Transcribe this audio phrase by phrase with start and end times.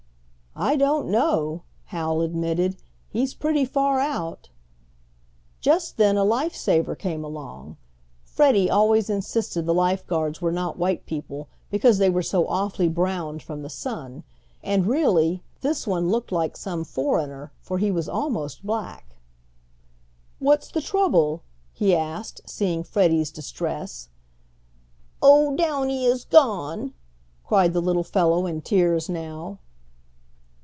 [0.53, 2.75] "I don't know," Hal admitted.
[3.09, 4.49] "He's pretty far out."
[5.61, 7.77] Just then a life saver came along.
[8.25, 12.89] Freddie always insisted the life guards were not white people, because they were so awfully
[12.89, 14.23] browned from the sun,
[14.61, 19.15] and really, this one looked like some foreigner, for he was almost black.
[20.39, 24.09] "What's the trouble?" he asked, seeing Freddie's distress.
[25.21, 26.93] "Oh, Downy is gone!"
[27.45, 29.59] cried the little fellow in tears now.